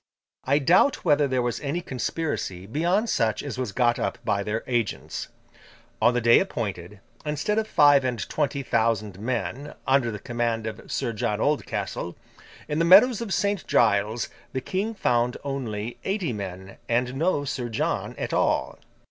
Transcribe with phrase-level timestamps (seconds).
[0.45, 4.63] I doubt whether there was any conspiracy beyond such as was got up by their
[4.65, 5.27] agents.
[6.01, 10.91] On the day appointed, instead of five and twenty thousand men, under the command of
[10.91, 12.17] Sir John Oldcastle,
[12.67, 13.67] in the meadows of St.
[13.67, 18.79] Giles, the King found only eighty men, and no Sir John at all.